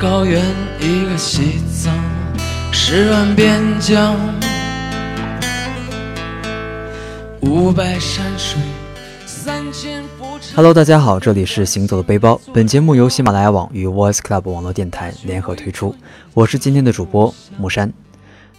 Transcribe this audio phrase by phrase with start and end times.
[0.00, 0.40] 高原，
[0.80, 1.92] 一个西藏，
[2.70, 4.14] 十万边疆，
[7.40, 8.60] 五百山水，
[9.26, 10.04] 三千。
[10.54, 12.40] Hello，大家好，这里是行走的背包。
[12.54, 15.92] 本节目由喜马拉雅网与 Voice Club 网络电台联合推出，
[16.32, 17.92] 我是今天的主播木山。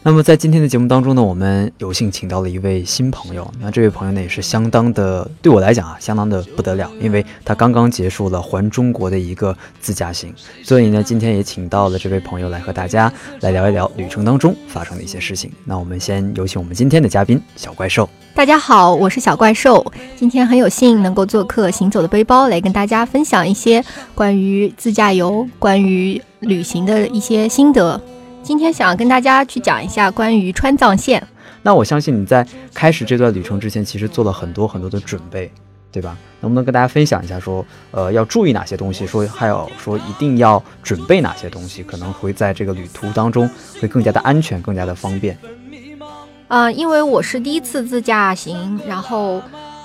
[0.02, 3.46] 那么在今天的节目当中呢，我们有幸请到了一位新朋友。
[3.60, 15.52] 那这位朋友呢，也是相当的，对我来讲啊，相当的不得了，因为他刚刚结束了环中国的一个自驾行，所以呢，今天也请到了这位朋友来和大家来聊一聊旅程当中发生的一些事情。
[15.66, 18.10] 那我们先有请我们今天的嘉宾小怪兽。
[18.34, 19.86] 大家好，我是小怪兽。
[20.16, 23.84] 今天很有幸能够做客《行走的背包》，来跟大家分享一些
[24.16, 28.02] 关于自驾游、关于旅行的一些心得。
[28.42, 31.26] 今天想跟大家去讲一下关于川藏线。
[31.62, 35.52] 那我相信你在开始这段旅程之前，其实做了很多很多的准备，
[35.92, 36.18] 对吧？
[36.40, 39.06] 能不能跟大家分享一下说，呃，要注意哪些东西？
[39.06, 43.50] 说还有说一定要准备哪些东西，可能会在这个旅途当中
[43.82, 45.38] 会更加的安全，更加的方便。
[46.48, 49.42] 呃，因为我是第一次自驾行，然后。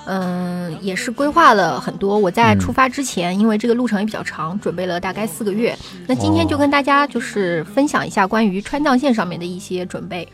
[0.07, 2.17] 嗯，也是规划了很多。
[2.17, 5.75] 我在出发之前，嗯、因为这个路程也比较长，准备了大概四个月。
[6.07, 10.27] 那今天就跟大家就是分享一下关于川藏线上面的一些准备。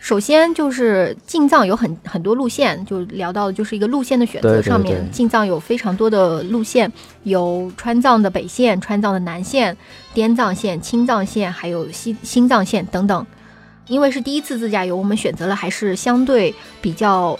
[0.00, 6.90] 首先就是进藏有很很多路线，就聊到就是一个路线的选择上面，进藏有非常多的路线，
[7.24, 9.76] 有川藏的北线、川藏的南线、
[10.14, 13.26] 滇藏线、青藏线，还有西新藏线等等。
[13.88, 17.38] 因为是第一次自驾游，我们选择了还是相对比较。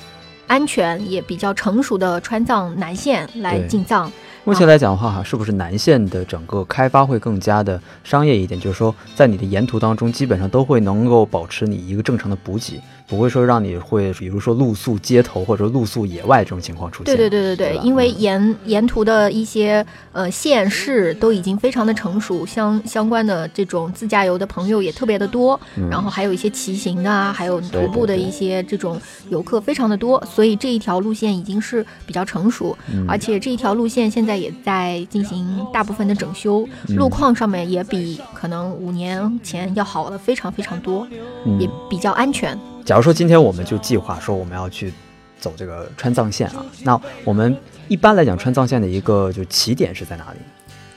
[0.48, 4.10] 安全也比较成熟的川藏南线来进藏。
[4.44, 8.58] 目前来讲的话，哈，是不是南线的整个开发会更加的商业一点？
[8.58, 17.04] 就是说，在你的沿途当中，基本上都会能够保持你一个正常的补给，不会说让你会，比如说露宿街头或者露宿野外这种情况出现。
[17.04, 28.98] 对对对对对，因为沿沿途的一些呃县市都已经非常的成熟，相相关的这种自驾游的朋友也特别的多，嗯、然后还有一些骑行的啊，还有徒步的一些这种
[29.28, 34.38] 游客非常的多，所以这一条路线已经是比较成熟，嗯、而且这一条路线现在。
[34.38, 36.64] 也在进行大部分的整修，
[36.96, 41.04] 路况上面也比可能五年前要好了非常非常多，
[41.44, 42.56] 嗯、也比较安全。
[42.88, 44.90] 假如说今天我们就计划说我们要去
[45.38, 47.54] 走这个川藏线啊，那我们
[47.86, 50.38] 一般来讲川藏线的一个就起点是在哪里？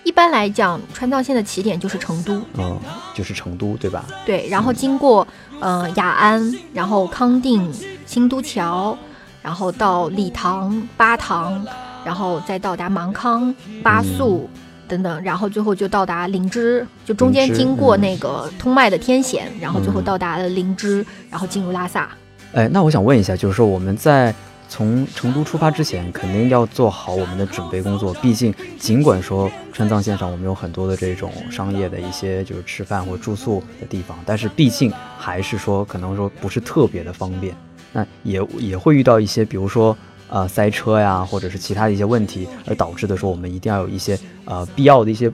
[0.05, 2.79] 一般来讲，川藏线的起点就是成都，嗯，
[3.13, 4.05] 就是成都，对吧？
[4.25, 5.27] 对，然后经过
[5.59, 7.69] 呃雅安，然后康定、
[8.05, 8.97] 新都桥，
[9.41, 11.61] 然后到理塘、巴塘。
[12.03, 13.53] 然后再到达芒康、
[13.83, 14.49] 巴素
[14.91, 22.09] 等等，然后最后就到达灵芝，就中间经过那个通麦的天险，嗯、然后最后到达了灵芝，然后进入拉萨。
[22.51, 24.35] 哎，那我想问一下，就是说我们在
[24.67, 28.13] 从成都出发之前，肯定要做好我们的准备工作。
[28.15, 37.55] 毕竟，尽管说川藏线上我们有很多的这种商业的一些就是吃饭或住宿的地方，但是毕竟还是说可能说不是特别的方便。
[37.93, 39.97] 那也也会遇到一些，比如说。
[40.31, 45.31] 呃，塞车呀，或者是其他的一些问题，而导致的说，我们一定要有一些呃必要的一些，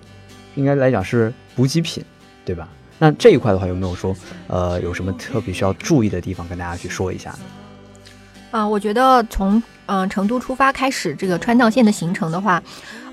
[0.56, 2.03] 应该来讲是补给品，
[2.44, 2.68] 对吧？
[2.97, 4.16] 那这一块的话，有没有说
[4.47, 7.38] 呃有什么特别需要注意的地方，跟大家去说一下？
[8.50, 12.62] 啊、我觉得从嗯、呃、成都出发开始这个川藏线的行程的话，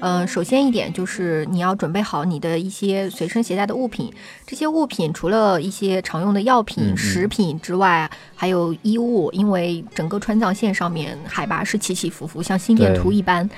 [0.01, 4.13] 嗯、呃，首先一点就是你要准备好你的一些随身携带的物品。
[4.47, 13.49] 这些物品除了一些常用的药品、嗯、食品之外，还有衣物，因为整个川藏线上面海拔是起起伏伏，像心电图一般。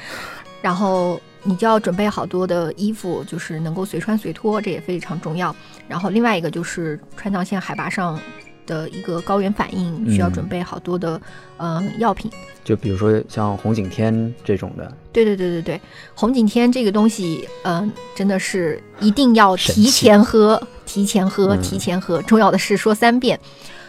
[0.63, 5.55] 然后你就要准备好多的衣服，就是能够随穿随脱，这也非常重要。
[5.87, 8.19] 然后另外一个就是川藏线海拔上。
[8.67, 11.21] 的一个高原反应需要准备好多的、
[11.59, 12.31] 嗯、呃药品，
[12.65, 14.93] 就比如说像红景天这种的。
[15.13, 15.81] 对对对对对，
[16.15, 22.21] 红景天这个东西，嗯、呃，真的是一定要提前喝，提前喝，嗯、提前喝。
[22.23, 23.41] 重要的是说三遍，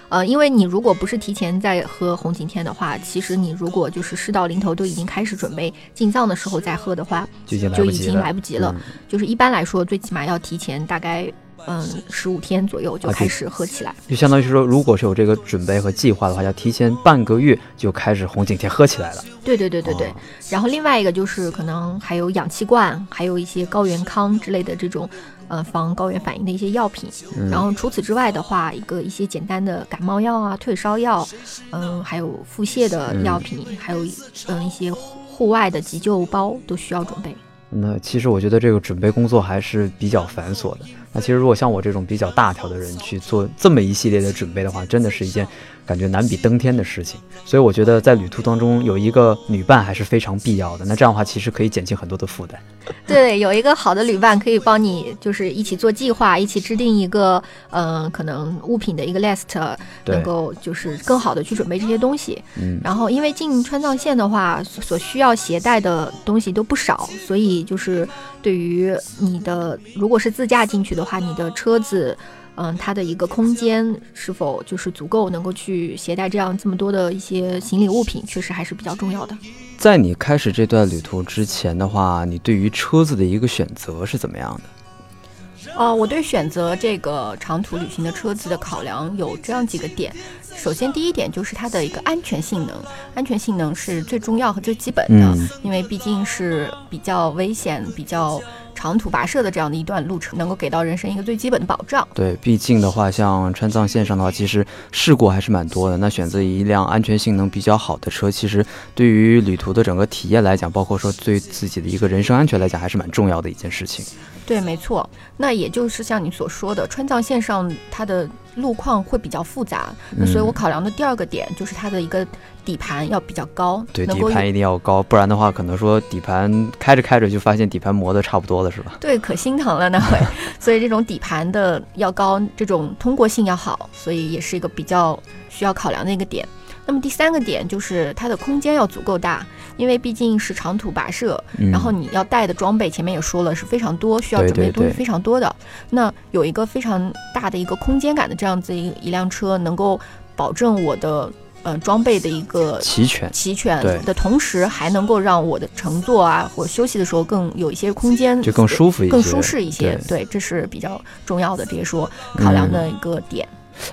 [0.08, 8.74] 呃，因为你如果不是提前在喝红景天的话，其实你如果就是事到临头都已经开始准备进藏的时候再喝的话，就已经就已经来不及了。
[8.78, 11.30] 嗯、就是一般来说，最起码要提前大概。
[11.66, 19.24] 嗯，十五天左右就开始喝起来，就相当于是说，如果是有这个准备和计划的话，要提前半个月就开始红景天喝起来了。
[19.44, 20.08] 对对对对对。
[20.08, 20.16] 哦、
[20.50, 25.10] 然后另外一个就是可能还有氧气罐，还有一些高原康之类的这种
[25.48, 27.10] 呃防高原反应的一些药品。
[27.38, 31.28] 嗯、然后除此之外的话，一个一些简单的感冒药啊、退烧药，
[31.72, 34.06] 嗯，还有腹泻的药品，嗯、还有
[34.48, 37.36] 嗯一些户外的急救包都需要准备。
[37.70, 40.86] 那其实我觉得这个准备工作还是比较繁琐的。
[41.12, 45.48] 那其实如果像我这种比较大条的人去做这么一系列的准备的话，真的是一件
[45.88, 47.20] 感觉难比登天的事情。
[47.46, 50.86] 所以我觉得在旅途当中有一个旅伴还是非常必要的。
[50.86, 52.60] 那这样的话，其实可以减轻很多的负担。
[53.08, 62.42] 对，有一个好的旅伴可以帮你，就是一起做计划，一起制定一个，嗯，可能物品的一个 list，能够就是更好的去准备这些东西。
[62.56, 68.08] 嗯，然后因为进川藏线的话，所需要携带的东西都不少，所以就是
[68.42, 72.18] 对于你的，如果是自驾进去的话，你的车子，
[72.60, 79.38] 嗯，它的一个空间是否就是足够，能够去携带这样这么多的一些行李物品，确实还是比较重要的。
[79.78, 85.72] 在你开始这段旅途之前的话，你对于车子的一个选择是怎么样的？
[85.78, 90.12] 哦，我对选择这个长途旅行的车子的考量有这样几个点。
[90.56, 92.76] 首先，第一点就是它的一个安全性能，
[93.14, 98.42] 安全性能是最重要和最基本的，因为毕竟是比较危险、比较。
[98.78, 102.08] 长途跋涉的这样的一段路程，能够给到人生一个最基本的保障。
[102.14, 105.98] 对，毕竟的话，像川藏线上的话，其实事故还是蛮多的。
[105.98, 108.64] 那选择一辆安全性能比较好的车，其实
[108.94, 114.06] 对于旅途的整个体验来讲，包括说对自己的一个人身安全来讲，还是蛮重要的一件事情。
[114.46, 115.10] 对，没错。
[115.38, 122.26] 那也就是像你所说的，川藏线上它的路况会比较复杂，那所以我考量的第二个点就是它的一个
[122.68, 123.82] 底盘要比较高。
[123.94, 128.98] 对，底盘一定要高，不然的话，可能说底盘开着开着就发现底盘磨得差不多了，是吧？
[129.00, 130.20] 对，可心疼了那会。
[130.60, 135.18] 所以这种底盘的要高，这种通过性要好，所以也是一个比较
[135.48, 136.46] 需要考量的一个点。
[136.86, 139.46] 那么第三个点就是它的空间要足够大，
[139.78, 141.42] 因为毕竟是长途跋涉，
[141.72, 145.56] 然后你要带的装备前面也说了是非常多，需要准备的东西非常多的。
[145.90, 149.98] 那有一个非常大的一个空间感的这样子一一辆车，能够
[150.36, 151.32] 保证我的
[151.68, 160.00] 呃装备的一个齐全齐全的同时，还能够让我的乘坐啊或休息的时候更有一些空间，就更舒服一些，更舒适一些。
[160.08, 163.46] 对，这是比较重要的这些说考量的一个点。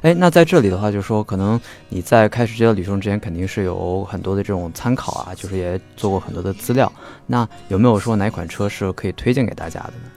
[0.03, 6.91] 哎，那在这里的话，就是说，可能你在开始这段旅程之前，肯定是有很多的这种参考啊，就是也做过很多的资料。
[7.27, 10.11] 那有没有说哪款车是可以推荐给大家的呢？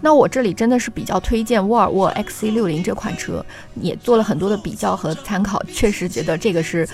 [0.00, 3.44] 那我这里真的是比较推荐沃尔沃 XC60 这款车，
[3.80, 6.88] 也做了很多的比较和参考，确实觉得这个是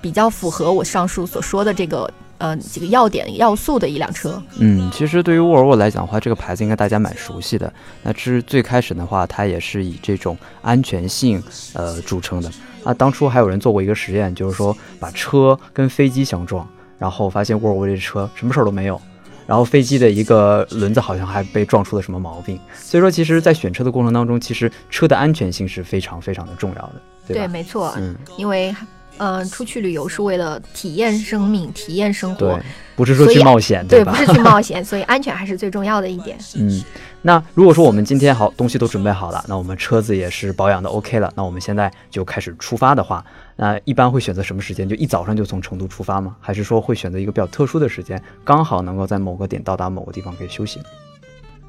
[0.00, 2.10] 比较符合我上述所说的这个。
[2.44, 4.42] 嗯，几个要点要素的一辆车。
[4.58, 7.72] 嗯，其实对于沃尔沃来讲的话，这个牌子应该大家蛮熟悉的。
[8.02, 11.40] 那是最开始的话，它也是以这种安全性
[11.74, 12.50] 呃著称的。
[12.82, 16.68] 那当初还有人做过一个实验，就是说把车跟飞机相撞，
[16.98, 19.00] 然后发现沃尔沃这车什么事儿都没有，
[19.46, 22.58] 然后飞机的一个轮子好像还被撞出了什么毛病。
[22.74, 26.94] 所以说，其实，在选车的过程当中，其实车的安全性是非常非常的重要的，
[27.26, 27.42] 对吧？
[27.42, 27.92] 对，没错。
[27.96, 28.74] 嗯，因为。
[29.18, 32.58] 嗯，出去旅游是为了体验生命、体验生活，
[32.96, 36.36] 不是说去冒险，对不是去冒险， 所以安全还是最重要的一点。
[36.56, 36.82] 嗯，
[37.20, 43.22] 那如果说我们今天好东西都准备好了，那我们车子也是保养的 OK 了，那我们现在就开始出发的话，
[43.56, 44.88] 那一般会选择什么时间？
[44.88, 46.36] 就一早上就从成都出发吗？
[46.40, 50.80] 还是说会选择一个比较特殊的时间，刚好能够在某个点到达某个地方可以休息？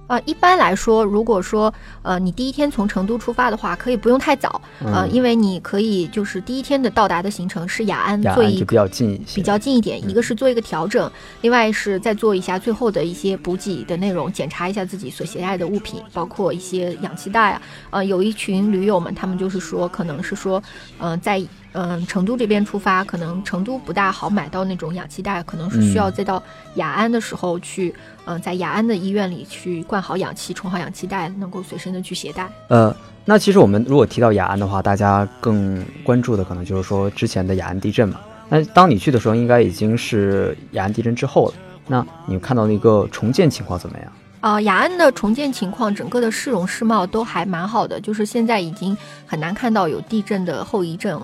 [0.08, 11.10] 呃，一般来说，如果说呃你第一天从成都出发的话，可以不用太早，呃，因为你可以就是第一天的到达的行程是雅安，做一比较近一些，比较近一点，一个是做一个调整，
[11.40, 17.62] 另外是再做一下最后的一些补给的内容，检查一下自己所携带的物品，包括一些氧气袋啊。
[17.92, 20.62] 呃，有一群驴友们，他们就是说，可能是说，
[21.00, 21.42] 嗯，在。
[21.74, 26.42] 嗯，成都这边出发，可能成都不大好买到那种氧气袋，可能是需要再到
[26.76, 27.94] 雅安的时候去，
[28.26, 32.48] 嗯，在雅安的医院里去灌好氧气，充好氧气袋，能够随身的去携带。
[32.68, 38.20] 呃，那其实我们如果提到雅安的话，大家更关注的可能就是说之前的雅安地震嘛。
[38.50, 41.54] 那当你去的时候，应该已经是雅安地震之后了。
[41.88, 44.12] 那你看到的一个重建情况怎么样？
[44.42, 51.20] 啊，雅安的重建情况，整个的市容市貌都还蛮好的，就是现在已经很难看到有地震的后遗症。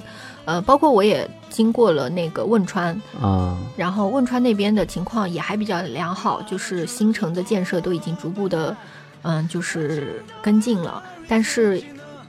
[0.50, 8.76] 呃，包括我也经过了那个汶川啊，然后汶川那边的情况也还比较良好，就是新城的建设都已经逐步的，
[9.22, 11.04] 嗯，就是跟进了。
[11.28, 11.80] 但是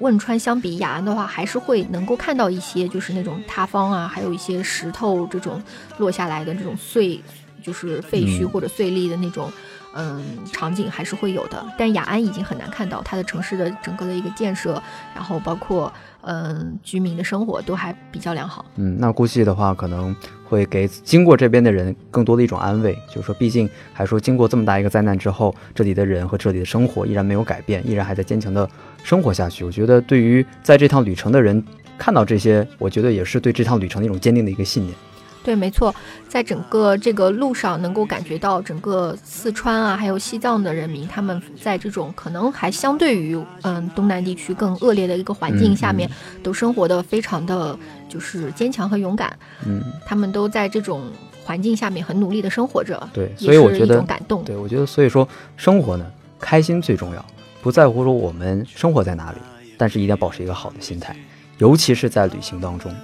[0.00, 5.62] 汶川相比雅安的话，还是会能够看到一些就是那种塌方啊，还有一些石头这种
[5.96, 7.18] 落下来的这种碎，
[7.64, 9.50] 就是废墟或者碎砾的那种。
[9.92, 10.22] 嗯，
[10.52, 14.80] 场景还是会有的，但雅安已经很难看到它的城市的整个的一个建设，
[15.16, 18.64] 然后包括嗯居民的生活都还比较良好。
[18.76, 28.68] 嗯，那估计的话可能会给经过这边的人更多的一种安慰，就是说，毕竟还说经过这么大一个灾难之后，这里的人和这里的生活依然没有改变，依然还在坚强的
[29.02, 29.64] 生活下去。
[29.64, 31.62] 我觉得对于在这趟旅程的人
[31.96, 34.94] 看到这些，我觉得也是对这趟旅程的一种坚定的一个信念。
[35.42, 35.94] 对，没错，
[36.28, 46.10] 在整个这个路上，能够感觉到整个四川啊，还有西藏的人民，他们在这种可能还相对于嗯东南地区更恶劣的一个环境下面，
[46.42, 47.78] 都生活的非常的
[48.08, 49.34] 就是坚强和勇敢。
[49.66, 51.10] 嗯，他们都在这种
[51.42, 53.08] 环境下面很努力的生活着。
[53.12, 54.44] 对，所以我觉得感动。
[54.44, 56.04] 对我觉得，所以说生活呢，
[56.38, 57.24] 开心最重要，
[57.62, 59.38] 不在乎说我们生活在哪里，
[59.78, 61.16] 但是一定要保持一个好的心态，
[61.56, 62.94] 尤其是在旅行当中。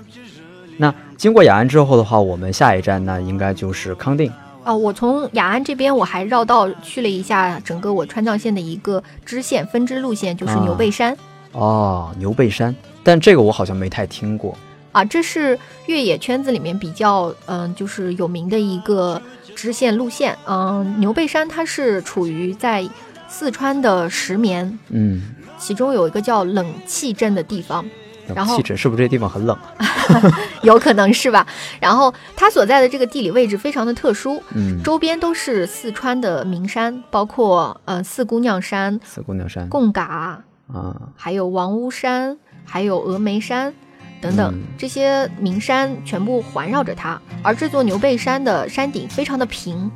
[0.77, 4.31] 那经过雅安之后的话，我们下一站那应该就是康定。
[4.65, 11.17] 哦，我从雅安这边我还绕道去了一下整个我川藏线的一个支线分支路线，就是牛背山。
[11.53, 14.57] 哦，牛背山，但这个我好像没太听过。
[14.93, 19.21] 啊，这是越野圈子里面比较嗯、就是有名的一个
[19.55, 20.37] 支线路线。
[20.47, 22.87] 嗯、牛背山它是处于在
[23.29, 25.23] 四川的石棉，嗯，
[25.59, 27.85] 其中有一个叫冷气镇的地方，
[28.35, 29.87] 然后气质是不是这地方很冷啊？
[30.63, 31.47] 有可能是吧。
[31.81, 40.43] 然后它所在的这个地理位置非常的特殊，嗯，周边都是四川的名山，包括呃四姑娘山、四姑娘山贡嘎，
[40.73, 43.73] 啊，还有王屋山，还有峨眉山
[44.21, 47.21] 等等、嗯这些名山全部环绕着它。
[47.43, 49.91] 而这座牛背山的山顶非常的平，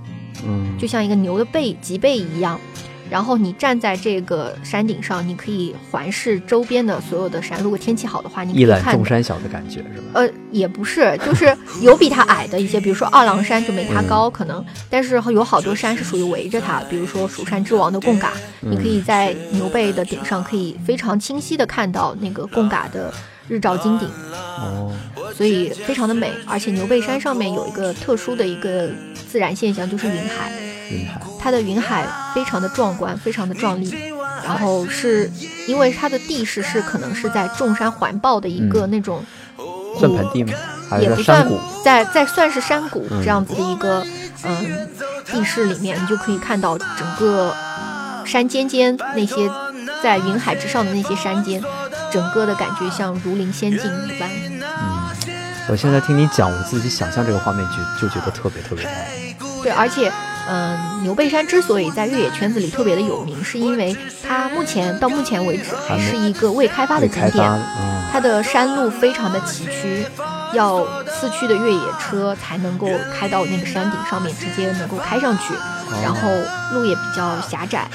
[0.44, 2.58] 嗯，就像一个牛的背脊背一样。
[3.10, 7.60] 然后你站在这个山顶上，你可以环视周边的所有的山。
[7.60, 10.04] 如果天气好的话，你可一览以看众山小的感觉是吧？
[10.14, 23.12] 呃，也不是，就是有比它矮的一些，比如说二郎山就没它嗯高，可能，但是有好多山是属于围着它，比如说蜀山之王的贡嘎，你可嗯以在牛背的顶上可以非常清晰的看到那个贡嘎的
[23.48, 24.08] 日照金顶，
[24.60, 24.94] 哦，
[25.34, 26.30] 所以非常的美。
[26.46, 28.88] 而且牛背山上面有一个特殊的一个
[29.28, 30.52] 自然现象，就是云海，
[30.90, 33.94] 云海，它的云海非常的壮观，非常的壮丽。
[34.42, 35.30] 然后是
[35.66, 39.22] 因为它的地势是可能是在众山环抱的一个那种
[39.98, 40.52] 算盆地吗？
[40.88, 41.60] 还也不算是山谷？
[41.84, 44.04] 在在算是山谷嗯这样子的一个
[44.44, 44.88] 嗯
[45.26, 47.54] 地势里面，你就可以看到整个
[48.24, 49.48] 山尖尖那些
[50.02, 51.62] 在云海之上的那些山尖，
[52.10, 54.28] 整个的感觉像如临仙境一般。
[54.62, 55.10] 嗯，
[55.68, 59.36] 我现在听你讲，我自己想象这个画面就就觉得特别特别美。
[59.62, 60.10] 对，而且，
[60.50, 67.62] 嗯，牛背山之所以在越野圈子里特别的有名，是因为它目前到目前为止还是一个未开发的景点
[68.12, 70.04] 它的山路非常的崎岖，
[70.52, 75.54] 要四驱的越野车才能够开到那个山顶上面，直接能够开上去。
[76.02, 76.28] 然后
[76.72, 77.88] 路也比较狭窄，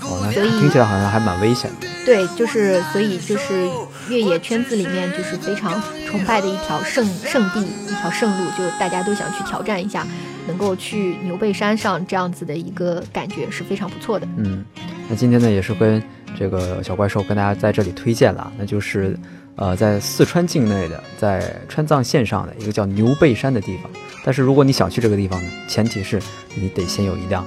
[0.00, 1.86] 哦，所以听起来好像还蛮危险的。
[2.04, 3.68] 对，就是所以就是
[4.08, 10.06] 越野圈子里面就是非常崇拜的一条圣圣地，一条圣路，就大家都想去挑战一下，
[10.46, 14.26] 能够去牛背山上这样子的一个感觉是非常不错的。
[14.36, 14.64] 嗯，
[15.08, 16.02] 那今天呢也是跟
[16.38, 19.18] 这个小怪兽跟大家在这里推荐了，那就是
[19.56, 23.90] 呃在四川境内的，在川藏线上的一个叫牛背山的地方。
[24.24, 26.20] 但是如果你想去这个地方呢，前提是
[26.54, 27.46] 你得先有一辆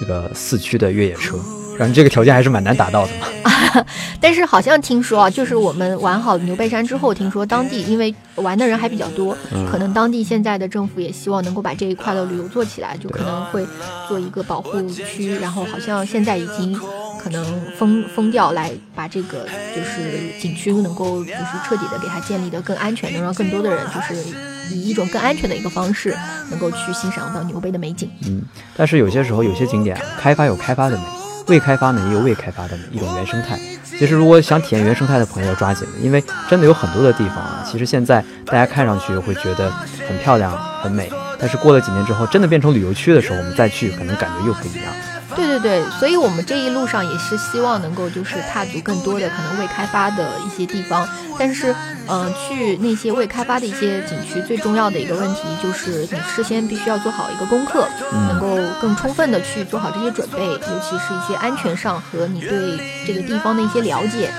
[0.00, 1.38] 那个四驱的越野车，
[1.78, 3.28] 然后这个条件还是蛮难达到的嘛。
[4.20, 13.66] 但是好像听说啊，就是我们玩好牛背山之后，听说当地因为玩的人还比较多，嗯可能当地现在的政府也希望能够把这一块的旅游做起来，就可能会
[14.08, 16.78] 做一个保护区，然后好像现在已经
[17.20, 17.44] 可能
[17.76, 24.14] 封封掉，来把这个就是景区能够就是彻底的给它建立的更安全，能让更多的人就是
[24.72, 26.16] 以一种更安全的一个方式，
[26.50, 28.08] 能够去欣赏到牛背的美景。
[28.26, 28.42] 嗯，
[28.76, 31.02] 但是有些时候有些景点啊，开发有开发的美，
[31.48, 33.58] 未开发呢也有未开发的，一种原生态。
[33.98, 39.70] 其实如果想体验原生态的朋友要抓紧了，因为真的有很多的地方啊，其实现在大家看上去会觉得
[40.06, 44.92] 很漂亮、很美，但是过了几年之后，真的变成旅游区的时候，我们再去可能感觉又不一样。
[45.38, 51.72] 对对对，所以我们这一路上也是希望能够就是踏足更多的可能未开发的一些地方，但是，
[52.08, 62.76] 嗯、去那些未开发的一些景区，最重要的一个问题就是你事先必须要做好一个功课，能够更充分的去做好这些准备，尤其是一些安全上和你对
[63.06, 64.32] 这个地方的一些了解，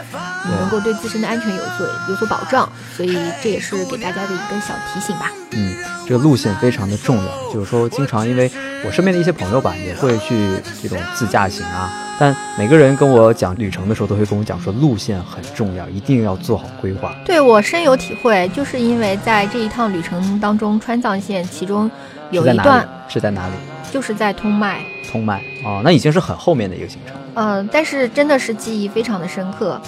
[0.46, 5.32] 你能够对自身的安全有所有所保障，所以这也是给大家的一个小提醒吧。
[5.52, 5.74] 嗯，
[6.10, 8.50] 这个路线非常的重要，就是说，经常因为
[8.84, 11.88] 我身边的一些朋友吧，也会去这种自驾行啊，
[12.20, 17.14] 但每个人跟我讲旅程的时候，都会跟我讲说，路线很重要，一定要做好规划。
[17.24, 21.88] 对我深有体会，就是因为在这一趟旅程当中，川藏线其中
[22.32, 22.88] 有一段里？
[23.08, 23.54] 是在哪里？
[23.92, 27.16] 就是在通麦，通麦哦，那已经是很后面的一个行程。
[27.36, 29.80] 嗯、但是真的是记忆非常的深刻，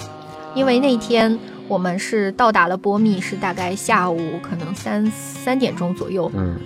[0.54, 1.36] 因为那天
[1.68, 6.56] 我们是到达了波密，是大概下午可能三三点钟左右，嗯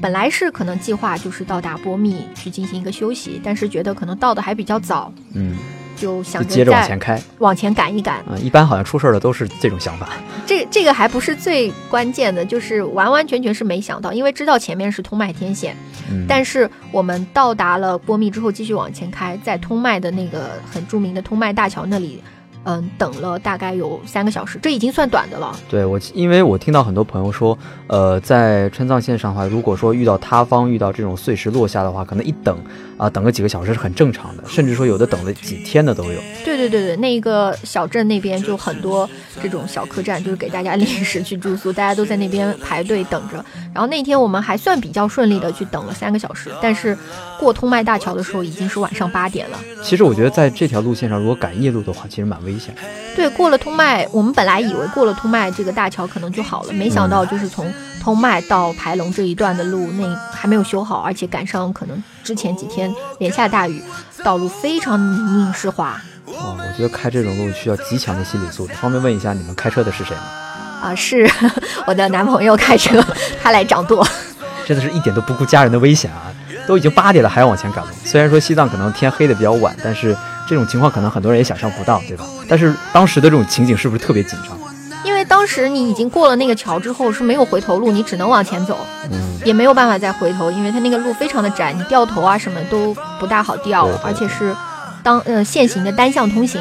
[0.00, 5.56] 本来是可能计划就是到达波密去进行一个休息，但是觉得可能到的还比较早，嗯
[5.94, 7.22] 就想着接着往前开。
[7.38, 8.16] 往前赶一赶。
[8.20, 10.08] 啊、一般好像出事儿的都是这种想法。
[10.44, 15.76] 这这个还不是最关键的，就是完完全全是没想到，因为知道前面是通麦天险，
[16.10, 22.20] 嗯，但是我们到达了波密之后，继续往前开，在通麦的那个很著名的通麦大桥那里，
[22.64, 25.54] 嗯，等了大概有三个小时，这已经算短的了。
[25.68, 32.56] 对我，因为我听到很多朋友说，呃，在川藏线上的话，如果说遇到塌方、遇到这种碎石落下的话，可能一等
[32.96, 36.20] 啊、等个几个小时是很正常的，甚至说有的等了几天的都有。
[36.44, 39.08] 对对对对，那个小镇那边就很多
[39.42, 43.44] 这种小客栈，就是给大家 临时去住宿，大家都在那边排队等着。
[43.74, 46.96] 然后那天我们还算比较顺利的去等了三个小时，但是
[47.40, 49.58] 过通麦大桥的时候已经是晚上八点了。
[49.82, 52.74] 其实我觉得在这条路线上，如果赶夜路的话，其实蛮危险。
[53.14, 63.82] 对，过了通麦，我们本来以为过了通麦这个大桥可能就好了，没想到就是从通麦到排龙这一段的路，那还没有修好，而且赶上可能之前几天连下大雨，
[64.24, 66.00] 道路非常泥泞湿滑。
[66.26, 68.72] 哇，我觉得开这种路需要极强的心理素质。
[68.74, 70.22] 方便问一下，你们开车的是谁吗？
[70.82, 71.30] 啊，是
[71.86, 73.04] 我的男朋友开车，
[73.42, 74.06] 他来掌舵。
[74.64, 76.32] 真的是一点都不顾家人的危险啊！
[76.68, 77.90] 都已经八点了，还要往前赶路。
[78.04, 80.16] 虽然说西藏可能天黑的比较晚，但是
[80.48, 82.24] 这种情况可能很多人也想象不到，对吧？
[82.48, 84.58] 但是当时的这种情景是不是特别紧张？
[85.04, 88.78] 因为当时你已经过了那个桥之后是没有回头路，你只能往前走，
[89.10, 94.54] 嗯，也没有办法再回头，因为它那个路非常的窄，你掉头啊什么都不大好掉对对，而且是
[95.02, 96.60] 当呃现行的单向通行，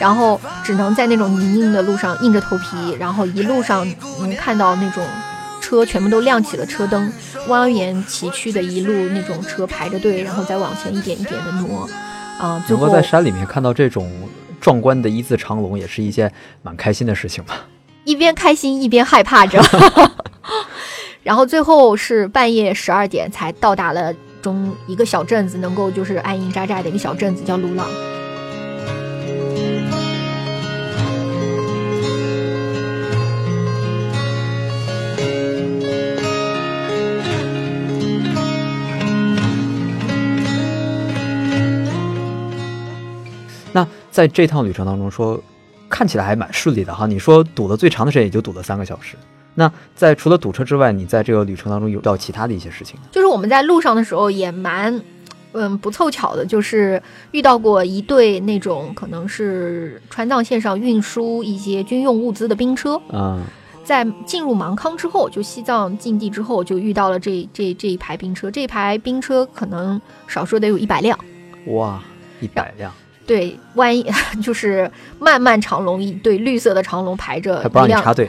[0.00, 3.86] 然后只能在那种泥泞的路上硬着头皮，然后一路上
[4.20, 5.04] 能看到那种
[5.60, 7.12] 车全部都亮起了车灯，
[7.46, 11.88] 蜿蜒崎岖的一路那种车排着队，然后再往前一点一点的挪，
[12.40, 14.10] 啊、最后能够在山里面看到这种
[14.60, 16.32] 壮观的一字长龙，也是一件
[16.62, 17.66] 蛮开心的事情吧。
[18.04, 19.62] 一边开心一边害怕着，
[21.22, 27.86] 然后最后是半夜十二点才到达了中一个小镇子，能够就是安营扎寨的一个小镇子，叫鲁朗。
[44.10, 45.40] 在这趟旅程当中说，
[45.88, 47.06] 看起来还蛮顺利的哈。
[47.06, 49.16] 你说堵的最长的时间也就堵了三个小时。
[49.54, 53.06] 那在除了堵车之外，你在这个旅程当中有遇到其他的一些事情吗？
[53.10, 55.02] 就是我们在路上的时候也蛮，
[55.52, 63.42] 嗯，不凑巧的，就是遇到过一队那种可能是川藏线上运输一些军用物资的兵车，嗯，
[63.84, 71.18] 在进入芒康之后，就西藏境地之后，就遇到了这这这一排兵车，这一排兵车可能少说得有一百辆。
[71.66, 72.00] 哇，
[72.40, 72.92] 一百辆，
[73.30, 74.04] 对，万一
[74.42, 74.90] 就是
[75.20, 78.28] 漫漫长龙，一对绿色的长龙排着还不让一辆你插队。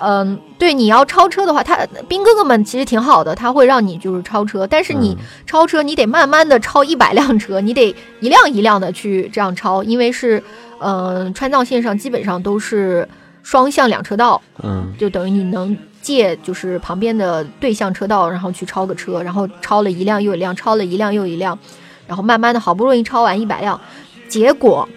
[0.00, 10.42] 嗯，对，你要超车的话，他兵哥哥们其实挺好的，他会让你就是超车，但是你嗯超车，你得慢慢的超一百辆车，你得一辆一辆的去这样超，因为是，
[10.80, 13.08] 嗯、川藏线上基本上都是
[13.44, 21.56] 双向两车道，嗯，就等于你能借就是旁边的对向车道，然后去超个车，然后超了一辆又一辆，超了一辆又一辆，
[22.08, 23.78] 然后慢慢的好不容易超完一百辆，
[24.30, 24.88] 结果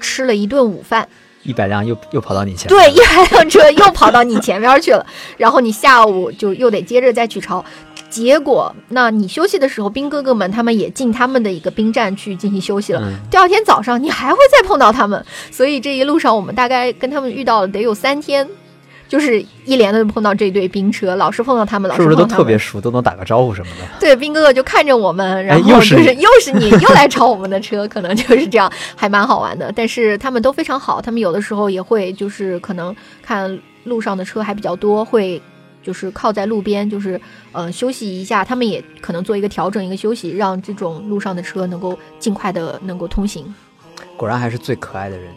[0.00, 1.08] 吃了一顿午饭。
[1.42, 2.78] 一百辆又又跑到你前面。
[2.78, 5.06] 对，一百辆车又跑到你前面去了，
[5.38, 7.64] 然后你下午就又得接着再去抄。
[8.10, 13.00] 结果，那你休息的时候，兵哥哥们他们也进他们的一个兵站去进行休息了。
[13.02, 18.46] 嗯第二天早上你还会再碰到他们，所以这一路上我们大概跟他们遇到了得有三天，
[19.10, 22.44] 就是一连的碰到这对冰车，老是碰到他们，老是不是都碰到他们。
[22.44, 23.84] 特别熟，都能打个招呼什么的？
[23.98, 29.72] 对，兵哥哥就看着我们，然后就是是又是你 又来超我们的车，可能就是这样，还蛮好玩的。
[29.74, 35.42] 但是他们都非常好，他们有的时候也会就是可能看路上的车还比较多，会
[35.82, 37.20] 就是靠在路边，就是
[37.50, 38.44] 呃休息一下。
[38.44, 43.52] 他们也可能做一个调整，一个休息，让这种路上的车能够尽快的能够通行。
[44.16, 45.32] 果然还是最可爱的人。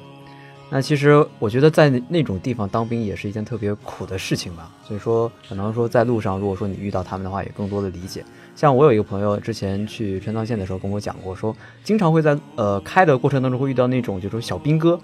[0.75, 8.25] 那其实我觉得在那种地方当兵也是一件特别苦的事情吧，所以说可能说在路上，如果说你遇到他们的话，也更多的理解。
[8.55, 14.99] 像我有一个朋友之前去川藏线的时候跟我讲过，说经常会在呃开的过程当中会遇到那种就是说小兵哥，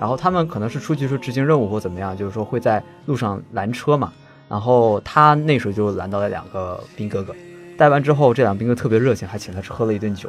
[0.00, 4.12] 然后他们可能是出去说执行任务或怎么样，就是说会在路上拦车嘛，
[4.48, 7.32] 然后他那时候就拦到了两个兵哥哥，
[7.78, 10.28] 带完之后这两兵哥特别热情，还请他喝了一顿酒。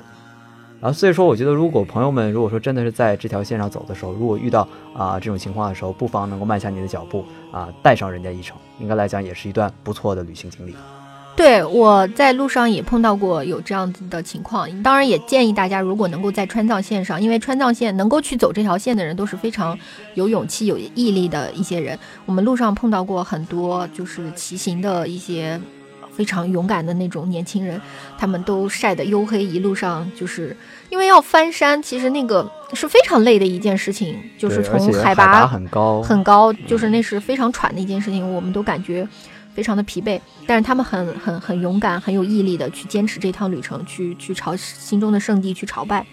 [0.82, 10.76] 然后所以说，我觉得如果朋友们如果说真的是在这条线上走的时候，如果遇到啊、这种情况的时候，不妨能够慢下你的脚步啊、带上人家一程，应该来讲也是一段不错的旅行经历。
[11.36, 19.78] 对，我在路上也碰到过有这样子的情况，当然也建议大家，如果能够在川藏线上，因为川藏线能够去走这条线的人都是非常
[20.14, 22.00] 有勇气、有毅力的一些人。
[22.26, 25.60] 我们路上碰到过很多就是骑行的一些
[26.16, 27.80] 非常勇敢的那种年轻人，
[28.18, 30.56] 他们都晒得黝黑，一路上就是
[30.90, 39.08] 因为要翻山，其实那个是非常累的一件事情，就是从海拔很高很高，就是那是非常喘的一件事情，我们都感觉
[39.54, 46.06] 非常的疲惫，但是他们很很很勇敢，很有毅力的去坚持这趟旅程，去去朝心中的圣地去朝拜。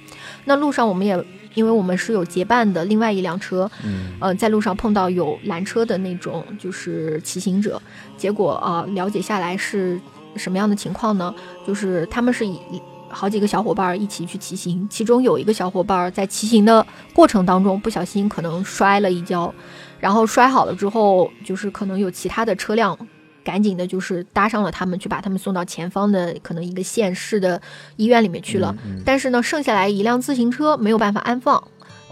[0.44, 1.24] 那路上我们也。
[1.54, 7.80] 因为我们是有结伴的，另外一辆车，嗯，呃，在路上碰到有拦车的那种，就是骑行者，
[8.16, 10.00] 结果啊，了解下来是
[10.36, 11.34] 什么样的情况呢？
[11.66, 12.60] 就是他们是以
[13.08, 19.52] 好几个小伙伴一起去骑行，其中有一个小伙伴在骑行的过程当中不小心可能摔了一跤，
[20.00, 22.98] 然后摔好了之后，就是可能有其他的车辆。
[23.44, 27.60] 赶紧的，就是搭上了他们，去把他们送到前方的可能一个县市的
[27.96, 28.74] 医院里面去了。
[29.04, 31.62] 但是呢，剩下来一辆自行车没有办法安放，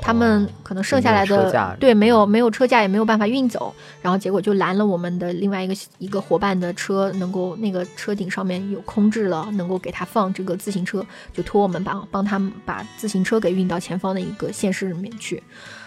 [0.02, 15.42] 他们可能剩下来的对没有没有车架也没有办法运走，然后结果就拦了我们的另外一个一个伙伴的车，能够那个车顶上面有空置了，能够给他放这个自行车，就托我们帮帮他们把自行车给运到前方的一个县市里面去。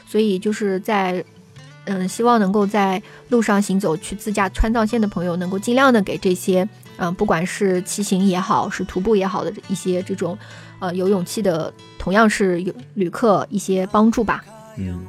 [0.07, 1.23] 所以就是在。
[1.85, 6.67] 嗯，希望能够在路上行走去自驾川藏线的朋友，能够尽量的给这些，
[6.97, 10.37] 嗯，不管是骑行也好，是徒步也好的一些这种，
[10.79, 14.43] 呃，有勇气的，同样是有旅客一些帮助吧。
[14.77, 15.05] 嗯，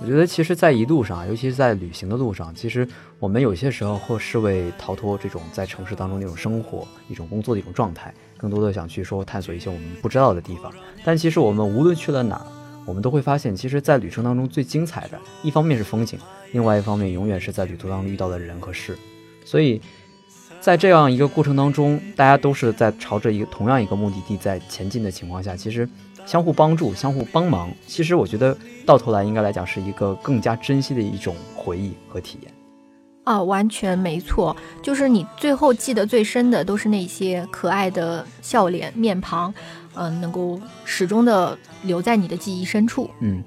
[0.00, 10.72] 我觉得其实，在一路上，尤其是在旅行的路上，其实我们有些时候或是为逃脱这种在城市当中那种生活、一种工作的一种状态，更多的想去说探索一些我们不知道的地方。
[11.04, 12.46] 但其实我们无论去了哪儿。
[12.86, 16.18] 我们都会发现，其实，在旅程当中最精彩的一方面是风景，
[16.52, 18.96] 另外一方面永远是在旅途当中遇到的人和事。
[19.44, 19.80] 所以，
[20.60, 25.88] 在这样一个过程当中，大家都是在朝着一个同样一个目的地在前进的情况下，其实
[26.26, 32.52] 相互帮助、相互帮忙，其实我觉得到头来应该来讲是一个更加珍惜的一种回忆和体验。
[33.24, 39.52] 啊，完全没错，就是你最后记得最深的都是那些可爱的笑脸、面庞。
[39.94, 43.10] 嗯，能够始终的留在你的记忆深处。
[43.20, 43.42] 嗯，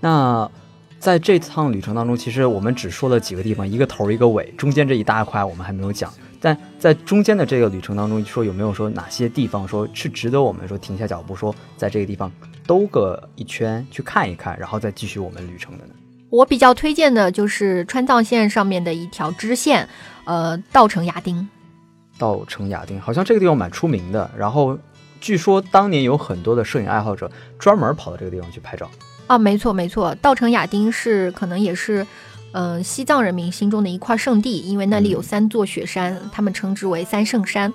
[0.00, 0.50] 那
[0.98, 6.12] 在这趟旅程当中，其实我们只说了几个地方，一个头一个尾，中间这一大块我们还没有讲。
[6.40, 12.30] 但在中间的这个旅程当中，说有没有说哪些地方说是值得我们说停下脚步，说在这个地方
[12.66, 15.92] 兜个一圈去看一看，然后再继续我们旅程的呢？
[16.30, 19.88] 我比较推荐的就是川藏线上面的一条支线，
[20.24, 21.48] 呃，稻城亚丁。
[22.18, 24.78] 稻城亚丁好像这个地方蛮出名的，然后。
[25.20, 28.88] 据说当年有很多的摄影爱好者专门跑到这个地方去拍照
[29.26, 32.06] 啊，没错没错，稻城亚丁是可能也是，
[32.52, 37.70] 嗯，西藏人民心中的一块圣地，因为那里有三座雪山，他们称之为三圣山。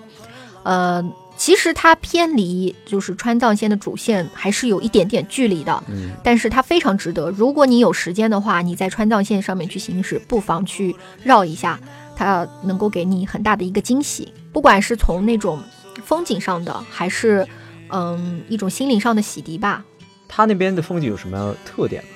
[0.64, 1.04] 呃，
[1.38, 7.30] 其实它偏离就是川藏线的主线还是有一点点距离的，嗯，但是它非常值得。
[7.30, 11.80] 如果你有时间的话，你在川藏线上面去行驶，不妨去绕一下，
[12.16, 15.60] 它能够给你很大的一个惊喜，不管是从那种。
[16.04, 17.48] 风景上的，还是
[17.90, 19.84] 嗯一种心灵上的洗涤吧。
[20.28, 22.10] 它那边的风景有什么特点吗？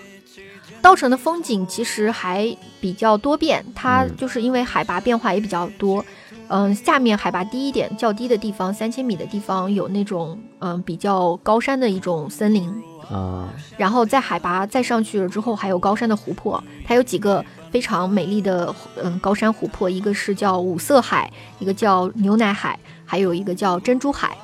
[0.82, 6.04] 稻城的风景其实还比较多变，它就是因为海拔变化也比较多。
[6.50, 12.74] 嗯，下面海拔低一点、较低的地方，三千米的地方有那种嗯比较高山的一种森林
[13.12, 13.50] 啊。
[13.76, 18.74] 然后在海拔再上去了之后，还有高山的湖泊，它有几个非常美丽的
[19.04, 22.80] 嗯高山湖泊，一个是叫五色海，一个叫牛奶海。
[23.08, 24.38] 还有一个叫珍珠海，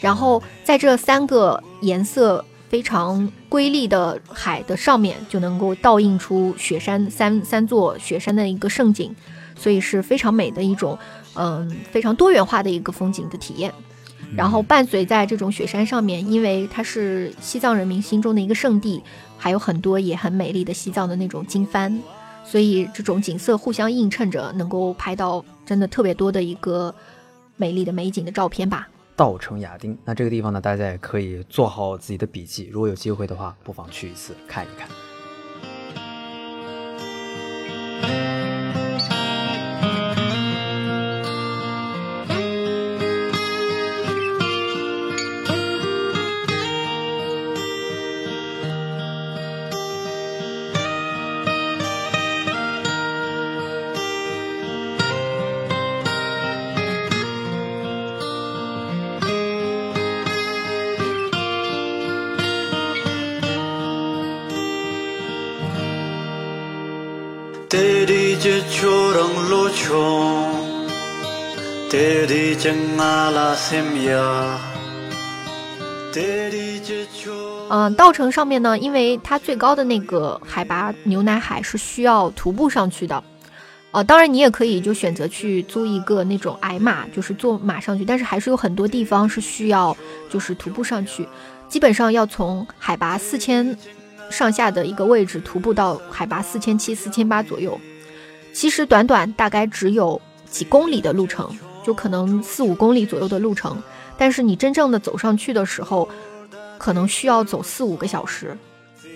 [0.00, 9.12] 然后在这三个颜色非常瑰丽的海的上面，就能够倒映出雪山三三座雪山的一个盛景，
[9.56, 10.96] 所以是非常美的一种，
[11.34, 13.74] 嗯，非常多元化的一个风景的体验。
[14.36, 19.02] 然后伴随在这种雪山上面，因为它是西藏人民心中的一个圣地，
[19.36, 22.00] 还有很多也很美丽的西藏的那种经幡，
[22.44, 26.94] 所以这种景色互相映衬着，能够拍到真的特别多的一个。
[27.56, 28.88] 美丽的美景的照片吧。
[29.16, 32.68] 稻城亚丁，那这个地方呢，大家也可以做好自己的笔记。
[32.72, 34.88] 如果有机会的话，不妨去一次看一看。
[77.68, 83.22] 嗯，稻城上面呢，因为它最高的那个海拔牛奶海是需要徒步上去的。
[83.90, 89.94] 呃，当然你也可以就选择去租一个那种矮马，就是坐马上去，但是还是有很多地方是需要
[90.30, 91.28] 就是徒步上去，
[91.68, 93.76] 基本上要从海拔四千
[94.30, 97.78] 上下的一个位置徒步到海拔四千七、四千八左右。
[98.54, 103.80] 其实短短大概只有几公里的路程，就可能四五公里左右的路程，
[104.16, 106.08] 但是你真正的走上去的时候，
[106.78, 108.56] 可能需要走四五个小时。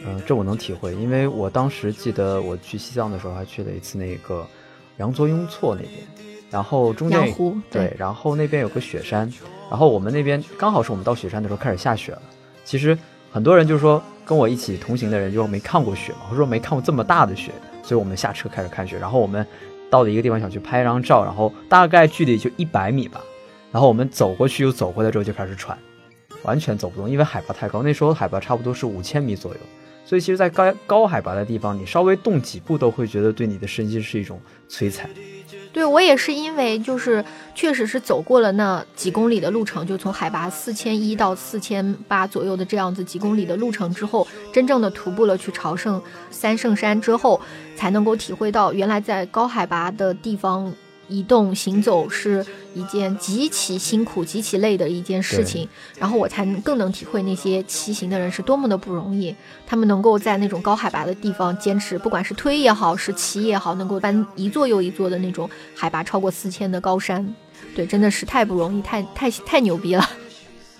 [0.07, 4.46] 嗯，这我能体会，因为我当时记得我去西藏的时候还去了一次那个。
[4.98, 5.94] 羊卓雍措那边，
[6.50, 7.33] 然后中间
[7.70, 9.33] 对，然后那边有个雪山，
[9.70, 12.22] 然后我们那边刚好是我们到雪山的时候开始下雪了。
[12.64, 12.98] 其实
[13.31, 17.52] 很多人就是说跟我一起同行的人就没看过雪嘛，或者说没看过这么大的雪，
[17.85, 18.98] 所以我们下车开始看雪。
[18.98, 19.46] 然后我们
[19.90, 23.20] 到了一个地方想去拍一张照，然后大概距离就一百米吧，
[23.72, 25.77] 然后我们走过去又走回来之后就开始喘，
[26.42, 29.61] 完全走不动，因为海拔太高，那时候海拔差不多是五千米左右。
[30.05, 35.11] 所以其实，在高高海拔的地方，你稍微动几步都会觉得对你的身心是一种摧残。
[35.78, 47.40] 对我也是因为就是确实是走过了那几公里的路程，就从海拔四千一到四千八左右的这样子几公里的路程之后，真正的徒步了去朝圣三圣山之后，
[47.76, 50.72] 才能够体会到原来在高海拔的地方。
[51.08, 52.44] 移动行走是
[52.74, 55.68] 一件极其辛苦、极其累的一件事情，
[55.98, 59.34] 然后我才能更能体会那些骑行的人是多么的不容易。
[59.66, 67.34] 他们能够在那种高海拔的地方坚持，不管是推也好，是骑也好，能够搬一座又一座的那种海拔超过四千的高山，
[67.74, 70.08] 对，真的是太不容易，太太太牛逼了。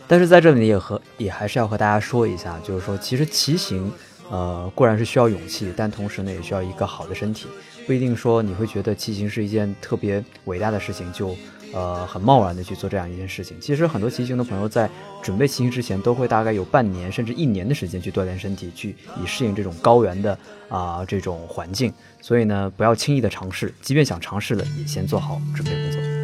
[0.06, 3.92] 但是在这里也和也还是要和大家说一下，就是说其实骑行，
[4.30, 7.46] 呃，固然是需要勇气，但同时呢，也需要一个好的身体。
[7.88, 11.35] 不一定说你会觉得骑行是一件特别伟大的事情，就
[11.72, 13.59] 呃很贸然的去做这样一件事情。
[13.59, 14.90] 其实很多骑行的朋友在
[15.22, 21.90] 准备骑行之前，都会大概有半年甚至一年的时间去锻炼身体，去以适应这种高原的啊这种环境。
[22.20, 26.17] 所以呢，不要轻易的尝试，即便想尝试了，也先做好准备工作。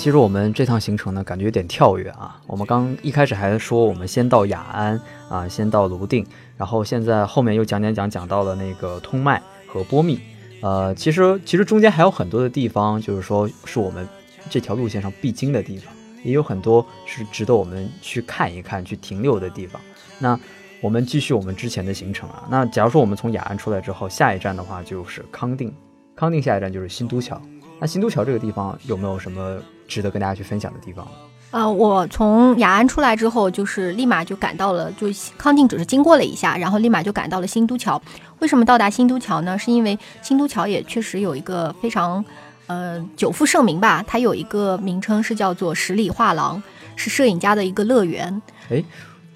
[0.00, 2.40] 其实我们这趟行程呢，感觉有点跳跃啊。
[2.46, 6.24] 我们刚一开始还说我们先到雅安啊，先到泸定，
[6.56, 10.18] 然后现在后面又讲讲讲讲到了那个通麦和波密。
[10.62, 14.08] 呃，其实其实中间还有很多的地方，就是说是我们
[14.48, 15.92] 这条路线上必经的地方，
[16.24, 19.78] 也有很多是值得我们去看一看、去停留的地方。
[20.18, 20.40] 那
[20.80, 22.48] 我们继续我们之前的行程啊。
[22.50, 25.70] 那假如说我们从雅安出来之后，下一站的话就是康定，
[26.16, 27.38] 康定下一站就是新都桥。
[27.80, 31.08] 那新都桥这个地方有没有什么值得跟大家去分享的地方？
[31.50, 38.00] 呃，我从雅安出来之后，就是立马就赶到了，就康定只是经过了一下，然后立马就赶到了新都桥。
[38.38, 39.58] 为什么到达新都桥呢？
[39.58, 42.24] 是因为新都桥也确实有一个非常，
[42.66, 44.04] 呃，久负盛名吧。
[44.06, 46.62] 它有一个名称是叫做十里画廊，
[46.94, 48.42] 是摄影家的一个乐园。
[48.68, 48.84] 哎。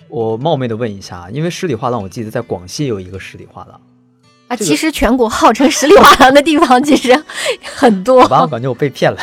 [0.06, 3.80] 我冒昧的问一下，因为十里画廊，我记得在广西有一个十里画廊
[4.62, 4.66] 啊。
[4.66, 7.24] 其实全国号称十里画廊的地方其实
[7.62, 8.22] 很多。
[8.22, 9.18] 我感觉我被骗了。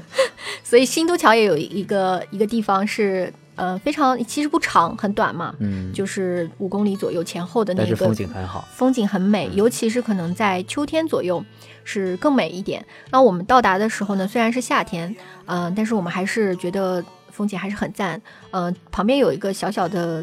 [0.64, 11.44] 所以新都桥也有一个一个地方是呃非常其实不长很短嘛，嗯，就是五公里左右前后的那个风景很好，风景很美，尤其是可能在秋天左右
[11.84, 12.84] 是更美一点。
[13.10, 15.14] 那我们到达的时候呢，虽然是夏天，
[15.46, 17.04] 嗯，但是我们还是觉得。
[17.34, 20.22] 风景还是很赞，嗯，旁边有一个小小的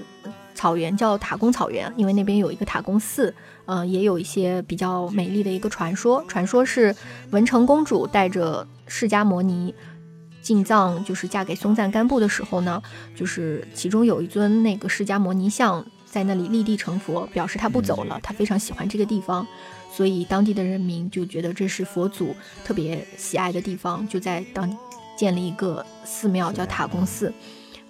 [0.53, 3.33] 草原叫塔公草原，因为那边有一个塔公寺，
[3.71, 6.95] 嗯，也有一些比较美丽的一个传说，传说是
[7.29, 9.75] 文成公主带着释迦摩尼
[10.41, 12.82] 进藏，就是嫁给松赞干布的时候呢，
[13.15, 19.45] 就是其中有一尊那个释迦摩尼像在那里立地成佛，表示他不走了，他非常喜欢这个地方，
[19.93, 24.75] 所以当地的人民就觉得这是佛祖特别喜爱的地方，就在当。
[25.19, 27.34] 建立一个寺庙叫塔公寺，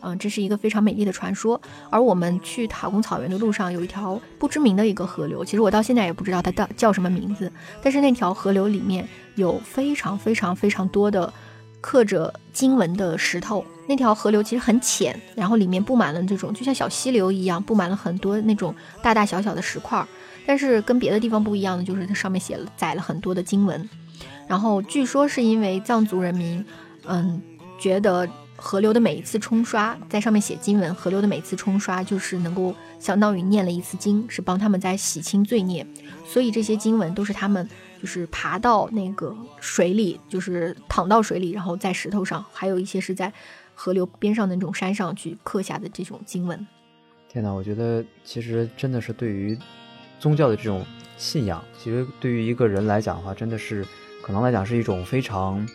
[0.01, 1.59] 嗯，这是一个非常美丽的传说。
[1.89, 7.51] 而我们去塔公草原的路上有一条不知名的一个河流，其实我到现在也不知道它叫叫什么名字。
[7.81, 11.31] 但是那条河流里面有非常非常非常多的
[11.81, 13.65] 刻着经文的石头。
[13.87, 20.05] 那条河流其实很浅，然后里面布满了这种就像小溪流一样，布满了很多那种大大小小的石块。
[20.45, 23.89] 但是跟别的地方不一样的就是它上面写了载了很多的经文。
[24.47, 26.65] 然后据说是因为藏族人民。
[27.11, 27.41] 嗯，
[27.79, 28.27] 觉得
[28.61, 35.85] 河流的每一次冲刷，在上面写经文，河流的每一次冲刷就是能够相当于念了一次经，是帮他们在洗清罪孽。
[36.25, 37.67] 所以这些经文都是他们
[38.01, 43.31] 就是爬到那个水里，就是躺到水里，然后在石头上，还有一些是在
[43.73, 46.67] 河流边上的那种山上去刻下的这种经文。
[47.29, 49.57] 天哪，我觉得其实真的是对于
[50.19, 50.85] 宗教的这种
[51.17, 53.85] 信仰，其实对于一个人来讲的话，真的是
[54.21, 55.65] 可能来讲是一种非常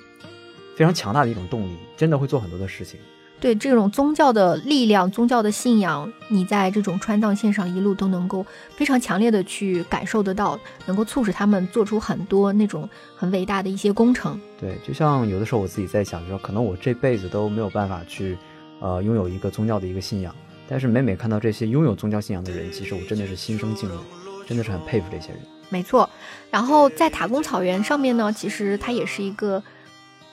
[0.77, 2.99] 非常强大的一种动力，真的会做很多的事情。
[3.41, 14.41] 对这种宗教的力量、宗教的信仰，你在这种川藏线上一路都能够非常强烈的去感受得到，能够促使他们做出很多那种很伟大的一些工程。
[14.59, 18.39] 对，就像有的时候我自己在想，就说可能我这辈子都没有办法去，
[18.81, 20.35] 呃，拥有一个宗教的一个信仰，
[20.67, 23.97] 但是每每看到这些拥有宗教信仰的人，其实我真的是心生敬畏，
[24.47, 25.39] 真的是很佩服这些人。
[25.69, 26.09] 没错，
[26.51, 29.63] 然后在塔公草原上面呢，其实它也是一个，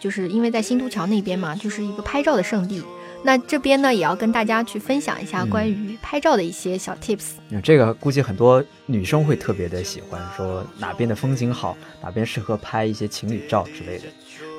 [0.02, 2.84] 就是因为在新都桥那边嘛，就是一个拍照的圣地。
[3.24, 7.34] 那这边呢，也要跟大家去分享一下关于拍照的一些小 tips。
[7.50, 14.06] 那这个估计很多女生会特别的喜欢，说哪边的风景好，哪边适合拍一些情侣照之类的。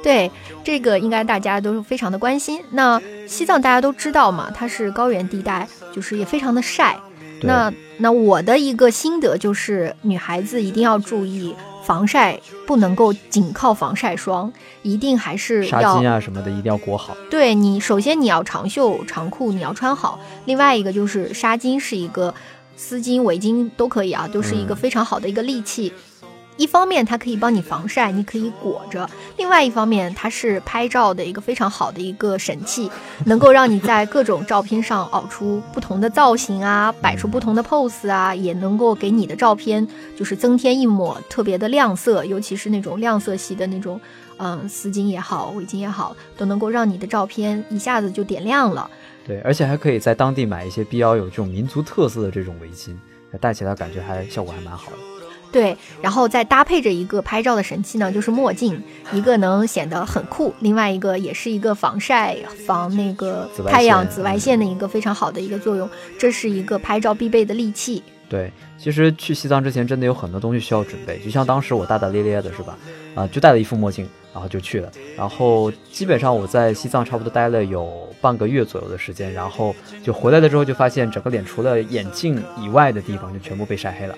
[0.01, 0.31] 对，
[0.63, 2.61] 这个应该大家都是非常的关心。
[2.71, 6.97] 那西藏大家都知道嘛，它是高原地带，就是也非常的晒。
[7.43, 11.53] 那那我的一个心得就是，女孩子一定要注意
[11.83, 17.17] 防晒，不能够仅靠防晒霜，一定还是纱巾啊什么的一定要裹好。
[17.31, 22.33] 对你，首先你要长袖长裤你要穿好，另外一个就是纱巾是一个
[22.77, 25.93] 丝巾、围巾都可以啊，都是一个非常好的一个利器。
[26.63, 29.05] 一方面它可以帮你防晒，你可以裹着；
[29.37, 32.89] 另外一方面，它是拍照的一个非常好的一个神器，
[33.27, 39.85] 能够让你在各种照片上凹出不同的造型啊，摆出不同的 pose 啊，也能够给你的照片
[40.17, 44.01] 就是增添一抹特别的亮色，尤其是那种亮色系的那种，
[44.37, 48.89] 嗯，丝巾也好，围巾也好，都能够让你的照片一下子就点亮了。
[49.27, 52.95] 对，而且还可以在当地买一些比较有这种民族特色的这种围巾，
[53.41, 54.97] 戴起来感觉还效果还蛮好的。
[55.53, 62.35] 对，然后再搭配着一个拍照的神器呢，就是墨镜，一个能显得很酷，另外一个也是一个防晒、
[62.67, 65.87] 防那个太阳紫外线的一个非常好的一个作用，
[66.19, 68.03] 这是一个拍照必备的利器。
[68.31, 72.79] 对，其实去西藏之前真的有很多东西需要准备，就像当时我大大咧咧的是吧？
[73.15, 84.17] 啊，就戴了一副墨镜，然后就去了，然后基本上我在西藏差不多待了有半个月左右的时间，然后就回来了之后就发现整个脸除了眼镜以外的地方就全部被晒黑了。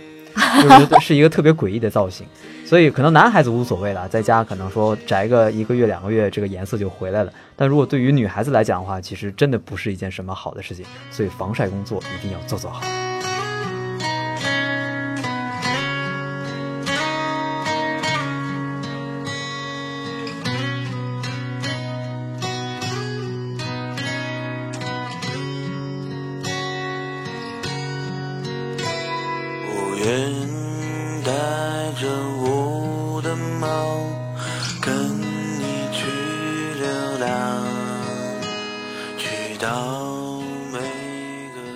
[0.63, 2.27] 就是是一个特别诡异的造型，
[2.65, 7.33] 所以可能男孩子无所谓了，在家可能说宅个一个月两个月，这个颜色就回来了。
[7.57, 12.83] 但如果对于女孩子来讲的话，其实真的不是一件什么好的事情，所以防晒工作一定要做做好。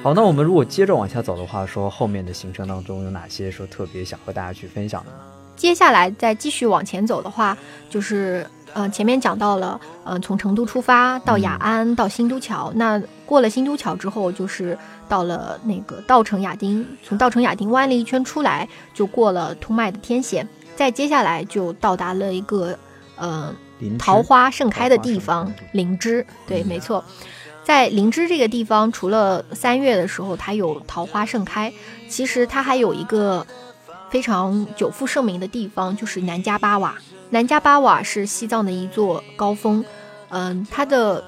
[0.08, 5.18] 好，那我们如果接着往下走的话，说后面的行程当中有哪些说特别想和大家去分享的呢？
[5.54, 7.54] 接下来再继续往前走的话，
[7.90, 14.78] 就是呃前面讲到了，呃从成都出发到雅安到新都桥，那过了新都桥之后，就是
[15.10, 22.74] 到了那个稻城亚丁，从稻城亚丁弯了一圈出来，就过了通麦的天险，再接下来就到达了一个
[23.18, 23.54] 呃
[23.98, 27.04] 桃花盛开的地方灵芝，对，没错。
[27.68, 31.70] 在灵芝这个地方，除了三月的时候它有桃花盛开，
[32.08, 33.46] 其实它还有一个
[34.08, 36.96] 非常久负盛名的地方，就是南迦巴瓦。
[37.28, 39.84] 南迦巴瓦是西藏的一座高峰，
[40.30, 41.22] 嗯，它的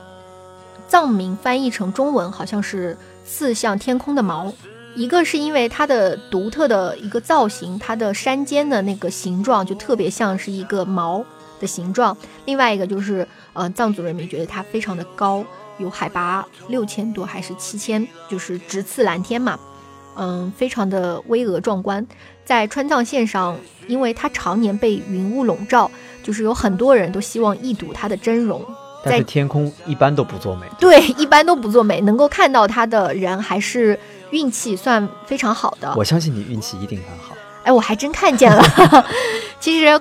[0.88, 4.50] 藏名翻译成中文好像是“四向天空的毛”。
[4.96, 11.22] 一个是因为它的独特的一个造型，它的山尖的那个形状就特别像是一个毛
[11.60, 15.44] 的形状；另外一个就是，呃，藏族人民觉得它非常的高。
[15.80, 19.58] 有海拔六千多还是七千，就是直刺蓝天嘛，
[20.16, 22.06] 嗯，非常的巍峨壮观。
[22.44, 25.90] 在川藏线上，因为它常年被云雾笼罩，
[26.22, 28.64] 就是有很多人都希望一睹它的真容。
[29.02, 30.66] 但是天空一般都不作美。
[30.78, 33.98] 对，一般都不作美，能够看到它的人还是
[34.30, 35.94] 运气算非常好的。
[35.96, 37.34] 我相信你运气一定很好。
[37.62, 38.62] 哎，我还真看见了。
[39.58, 40.00] 其实，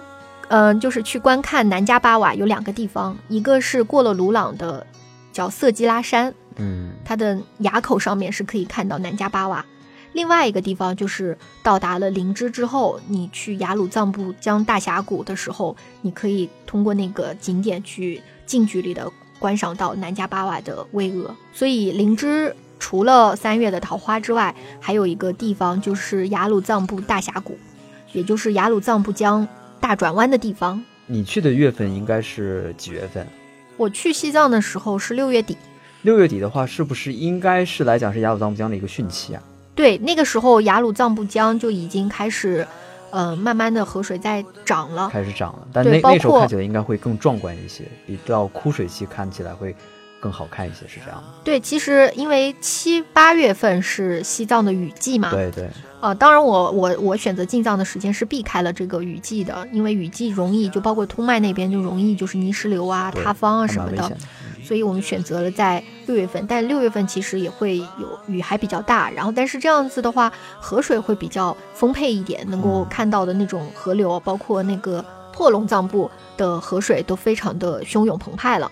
[0.49, 4.85] 嗯，就是去观看南迦巴瓦有两个地方，一个是过了鲁朗的。
[5.31, 9.65] 叫色基拉山，嗯，它的垭口上面是可以看到南迦巴瓦。
[10.13, 21.29] 另外一个地方就是到达了林芝之后，你去雅鲁藏布江大峡谷的时候，你可以通过那个景点去近距离的观赏到南迦巴瓦的巍峨。
[21.53, 27.55] 所以林芝除了三月的桃花之外，还有一个地方就是雅鲁藏布大峡谷，
[28.11, 29.47] 也就是雅鲁藏布江
[29.79, 30.83] 大转弯的地方。
[31.05, 33.25] 你去的月份应该是几月份？
[33.79, 35.57] 我去西藏的时候是六月底。
[36.01, 39.41] 六月底的话，是不是应该是来讲是雅鲁藏布江的一个汛期啊？
[39.73, 42.67] 对，那个时候雅鲁藏布江就已经开始，
[43.09, 45.65] 呃，慢慢的河水在涨了，开始涨了。
[45.71, 49.73] 但那那时候看起来应该会更壮观一些，比到枯水期看起来会
[50.19, 51.23] 更好看一些，是这样的。
[51.43, 55.31] 对，其实因为七八月份是西藏的雨季嘛。
[55.31, 55.69] 对对。
[56.01, 64.09] 呃，当然我我我选择进藏的时间是避开了这个雨季的，因为雨季容易就包括通麦那边就容易就是泥石流啊、塌方啊什么的。
[64.63, 69.09] 所以我们选择了在六月份，但六月份其实也会有雨，还比较大。
[69.09, 75.03] 然后，但是这样子的话，河水会比较丰沛一点，能够看到的那种河流，包括那个
[75.33, 78.71] 破龙藏布的河水都非常的汹涌澎湃了。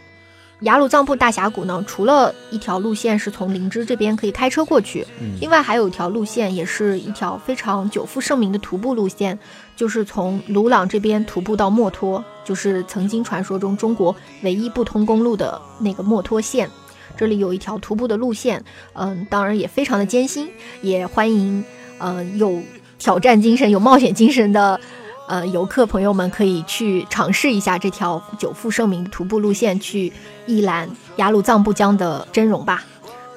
[0.61, 5.05] 雅鲁藏布大峡谷呢，除了一条路线是从林芝这边可以开车过去，
[5.39, 9.37] 另外还有一条路线，也是一条非常久负盛名的徒步路线，
[9.75, 16.67] 就是从鲁朗这边徒步到墨脱，就是曾经传说中中国唯一不通公路的那个墨脱线。
[17.15, 20.49] 这里有一条徒步的路线，嗯，当然也非常的艰辛，
[20.81, 21.63] 也欢迎，
[21.99, 22.59] 嗯，有
[22.97, 24.79] 挑战精神、有冒险精神的。
[25.27, 30.11] 呃，游客朋友们可以去尝试一下这条久负盛名的徒步路线，去
[30.45, 32.83] 一览雅鲁藏布江的真容吧。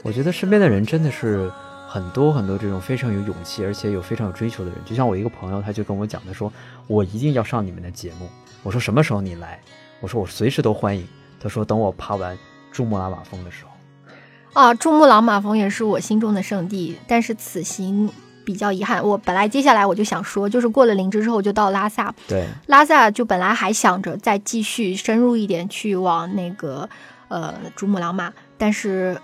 [0.02, 1.50] 我觉得身边的人真的是
[1.88, 4.78] 很多很多这种非常有勇气，而且有非常有追求的人。
[4.84, 6.52] 就像我一个朋友，他就跟我讲，他说
[6.86, 8.28] 我一定要上你们的节目。
[8.62, 9.60] 我说什么时候你来？
[10.00, 11.06] 我说我随时都欢迎。
[11.40, 12.38] 他说等我爬完
[12.70, 13.70] 珠穆朗玛峰的时候。
[14.52, 18.10] 啊，珠穆朗玛峰也是我心中的圣地，但是此行。
[18.50, 22.12] 比较遗憾，我本来接下来我就想说，就是过了林芝之后就到拉萨。
[22.26, 26.88] 对，拉萨就本来还想着再继续深入一点去往那个
[27.28, 29.16] 呃珠穆朗玛，但是，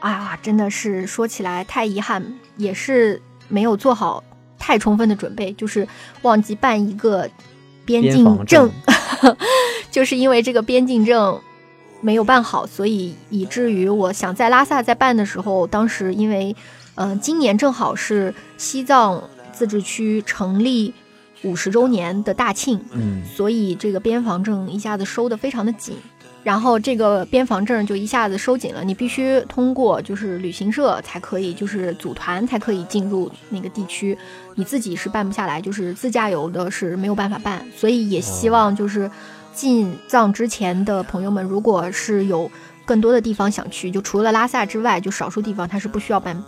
[0.00, 2.20] 哎呀，真的是说起来太遗憾，
[2.56, 4.24] 也是没有做好
[4.58, 5.86] 太充分的准备，就是
[6.22, 7.30] 忘记办一个
[7.84, 8.68] 边境证，
[9.92, 11.40] 就是因为这个边境证
[12.00, 16.56] 没有办好，所以以至于我想在拉萨再办的时候，当时因为。
[16.96, 19.22] 嗯，今年正好是西藏
[19.52, 20.92] 自治区成立
[21.42, 25.96] 五十周年的大庆，嗯，所以这个边防证一下子收的非常的紧，
[26.44, 34.16] 然后这个边防证就一下子收紧了，你必须通过就是旅行社才可以，就是组团才可以进入那个地区，
[34.54, 39.10] 你自己是办不下来，就是自驾游的是没有办法办，所以也希望就是
[39.54, 42.50] 进藏之前的朋友们，如果是有
[42.84, 46.42] 更多的地方想去，就除了拉萨之外，就少数地方它是不需要办。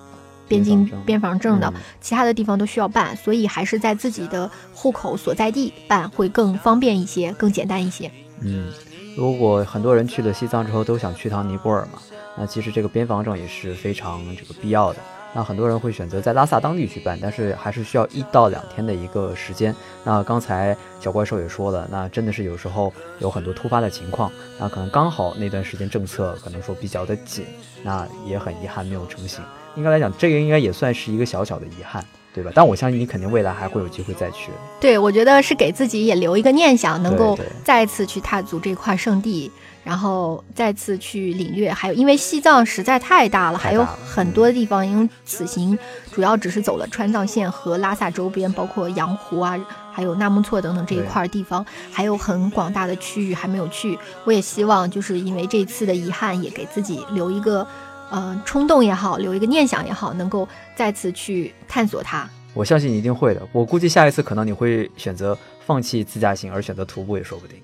[0.48, 8.10] 边境边防证的，其他的地方都需要办，所以还是在自己的户口所在地办会更方便一些，更简单一些。
[8.40, 8.70] 嗯，
[9.16, 11.98] 如果很多人去了西藏之后都想去趟尼泊尔嘛，
[12.36, 14.98] 那其实这个边防证也是非常这个必要的。
[15.36, 19.74] 那很多人会选择在拉萨当地去办，但是还是需要一到两天的一个时间。
[20.04, 24.30] 那刚才小怪兽也说了，那真的是有时候有很多突发的情况，
[24.60, 27.44] 那可能刚好那段时间政策可能说比较的紧，
[27.82, 29.42] 那也很遗憾没有成型。
[29.76, 32.50] 应该来讲，这个应该也算是一个小小的遗憾，对吧？
[32.54, 34.50] 但我相信你肯定未来还会有机会再去。
[34.80, 39.50] 对，我觉得是给自己也留一个念想，能够再次去踏足这块圣地，
[39.82, 41.72] 然后再次去领略。
[41.72, 44.86] 还有，因为西藏实在太大了，还有很多地方。
[44.86, 45.78] 因为此行
[46.12, 49.58] 主要只是走了川藏线和拉萨周边，包括羊湖啊，
[49.92, 53.98] 还有纳木错等等这一块地方，还有很广大的区域还没有去。
[54.24, 57.66] 我也希望，就是因为这次的遗憾，也给自己留一个。
[58.14, 62.28] 嗯，冲动也好，留一个念想也好，能够再次去探索它。
[62.52, 63.42] 我相信你一定会的。
[63.50, 65.36] 我估计下一次可能你会选择
[65.66, 67.58] 放弃自驾行，而选择徒步也说不定。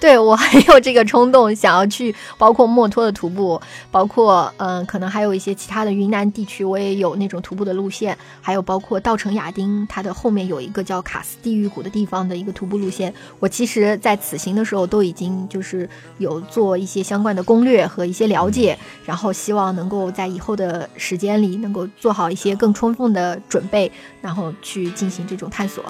[0.00, 3.58] 对我很有这个冲动，想要去，包括墨脱的徒步，
[3.90, 13.14] 包括嗯，可能还有一些其他的云南地区，我也有那种徒步的路线，还有包括稻城亚丁，它的后面有一个叫卡斯地狱谷的地方的一个徒步路线。
[13.38, 15.88] 我其实在此行的时候都已经就是
[16.18, 23.90] 有做一些相关的攻略和一些了解，然后希望能够在以后的时间里能够做好一些更充分的准备，
[24.20, 25.82] 然后去进行这种探索。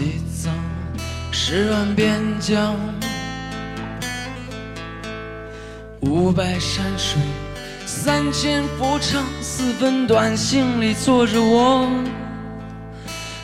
[0.00, 0.54] 西藏，
[1.30, 2.74] 十万边疆，
[6.00, 7.20] 五百山水，
[7.84, 11.86] 三千佛唱，四分短，信里坐着我，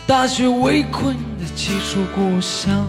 [0.07, 2.89] 大雪围困的七处故乡，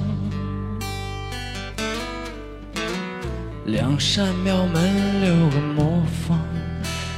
[3.65, 6.39] 两扇庙门，六个磨坊，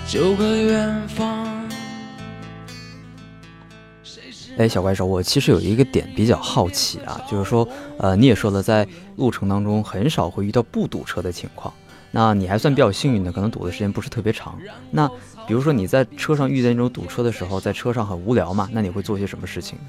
[0.08, 1.59] 九个远方。
[4.60, 7.66] 哎，小怪兽，我其实有一个点比较好奇啊，就是说，
[7.98, 8.86] 呃，你也说了，在
[9.16, 11.74] 路程当中很少会遇到不堵车的情况，
[12.12, 14.60] 那你还算比较幸运的，可能堵的时间不是特别长。
[14.92, 15.08] 那
[15.48, 19.80] 比如说你在车上遇见那种堵车的时候，在车上很无聊嘛，那你会做些什么事情？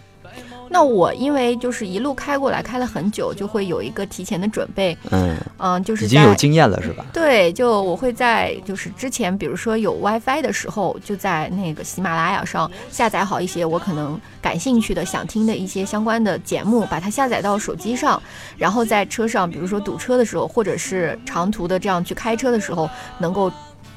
[0.73, 4.97] 那我因为就是一路开过来，开了很久，就会有一个提前的准备。
[5.11, 7.05] 嗯嗯，就是已经有经验了，是吧？
[7.13, 18.23] 对，就我会在就是之前，比如说有 WiFi 的时候，就在那个喜马拉雅上下载好一些我可能感兴趣的、想听的一些相关的节目，把它下载到手机上，
[18.57, 23.51] 然后在车上，比如说堵车的时候，或者是长途的这样去开车的时候，能够。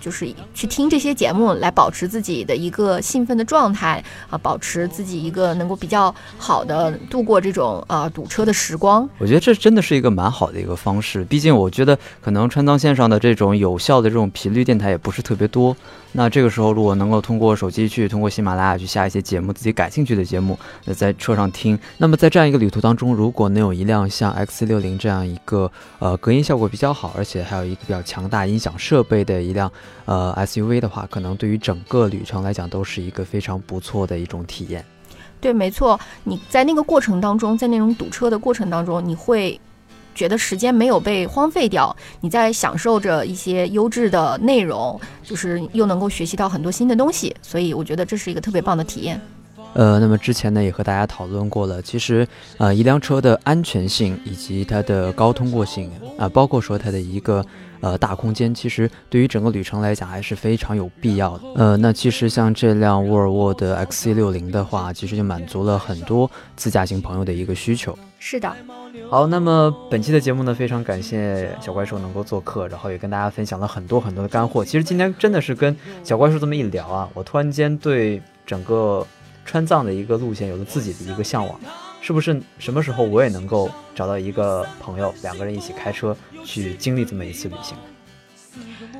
[0.03, 9.07] 就是去听这些节目，来保持自己的一个兴奋的状态啊，保持自己一个能够比较好的度过这种啊堵车的时光。
[9.17, 15.73] 我觉得这真的是一个蛮好的一个方式，毕竟我觉得可能川藏线上的这种有效的这种频率电台也不是特别多。
[16.16, 21.78] 那这个时候，如果能够通过手机去，通过喜马拉雅去下一些节目，自己感兴趣的节目，那在车上听。
[21.97, 29.72] 那么在这样一个旅途当中，如果能有一辆像 X 六零这样一个呃隔音效果比较好，而且还有一个比较强大音响设备的一辆
[30.05, 34.86] 呃 SUV 的话，可能对于整个旅程来讲都是一个非常不错的一种体验。
[35.41, 39.59] 对，没错，你在那个过程当中，在那种堵车的过程当中，你会。
[40.14, 49.20] 觉得时间没有被荒废掉，你在享受着一些优质的内容，就是又能够学习到很多新的东西，所以我觉得这是一个特别棒的体验。
[49.74, 57.45] 呃，那么之前呢也和大家讨论过了，其实呃一辆车的安全性以及它的高通过性啊，包括说它的一个。
[57.84, 61.43] 呃，大空间其实对于整个旅程来讲还是非常有必要的。
[61.55, 67.93] 呃，那其实像这辆沃尔沃的 XC60 的话，其实就满足了很多自驾型朋友的一个需求。
[68.19, 68.49] 是的。
[69.09, 74.63] 好，那么本期的节目呢，非常感谢小怪兽能够做客，然后也跟大家分享了很多很多的干货。
[74.63, 79.05] 其实今天真的是跟小怪兽这么一聊啊，我突然间对整个
[79.45, 81.59] 川藏的一个路线有了自己的一个向往。
[82.01, 87.77] 是不是什么时候我也能够找到一个朋友，两个人一起开车去经历这么一次旅行？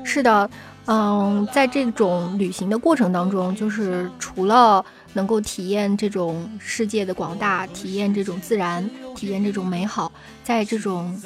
[0.02, 0.50] 是的，
[0.86, 10.10] 嗯，在这种旅行的过程当中，就是除了能够体验这种世界的广大，体验这种自然，体验这种美好，
[10.42, 11.20] 在这种。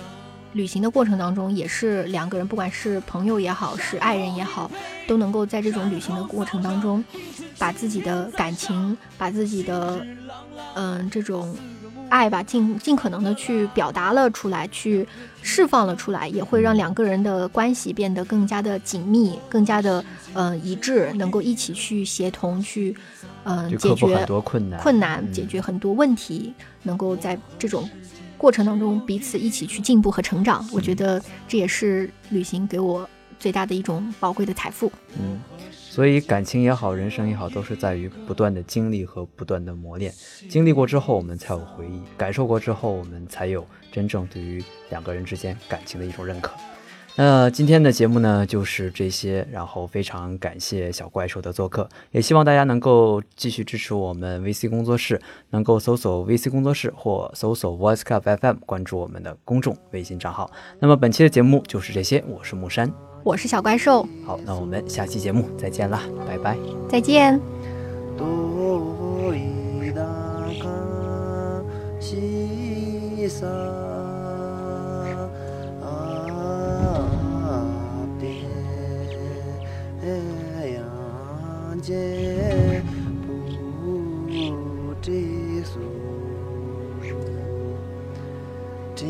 [0.55, 4.71] 旅行的过程当中，也是两个人，不管是朋友也好，是爱人也好，
[5.07, 7.05] 都能够在这种旅行的过程当中，
[7.59, 10.05] 把自己的感情，把自己的，
[10.75, 11.55] 嗯，这种
[12.09, 15.07] 爱吧，尽尽可能的去表达了出来，去
[15.43, 22.97] 释放了出来，也会让两个人的关系变得更加的紧密，更加的，嗯，一致，能够一起去协同，去，
[23.45, 27.89] 嗯，解决很多困难，困难，解决很多问题，能够在这种。
[28.39, 33.07] 过程当中，彼此一起去进步和成长，我觉得这也是旅行给我
[33.39, 34.91] 最大的一种宝贵的财富。
[35.19, 35.41] 嗯，
[35.73, 40.15] 所以感情也好，人生也好，都是在于不断的经历和不断的磨练。
[40.49, 46.53] 经历过之后，我们才有回忆；感受过之后，我们才有真正对于两个人之间感情的一种认可。
[47.21, 49.45] 那今天的节目呢，就是这些。
[49.51, 60.49] 然后非常感谢小怪兽的做客，也希望大家能够继续支持我们 VC 工作室，能够搜索 VC 工作室或搜索 Voice Club FM，关注我们的公众微信账号。
[60.79, 62.89] 那么本期的节目就是这些，我是木山，
[63.25, 64.07] 我是小怪兽。
[64.25, 66.57] 好，那我们下期节目再见啦，拜拜，
[66.89, 67.41] 再见。
[72.01, 73.88] 界不
[81.89, 81.95] 知
[85.65, 85.81] 数，
[88.95, 89.09] 真